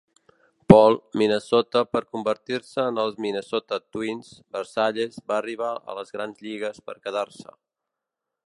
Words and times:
Paul, 0.71 0.95
Minnesota 1.21 1.83
per 1.97 2.01
convertir-se 2.17 2.87
en 2.93 2.97
els 3.05 3.21
Minnesota 3.25 3.79
Twins, 3.97 4.33
Versalles 4.57 5.23
va 5.33 5.39
arribar 5.43 5.71
a 5.95 5.99
les 6.01 6.13
grans 6.19 6.45
lligues 6.49 6.83
per 6.89 7.01
quedar-se. 7.09 7.59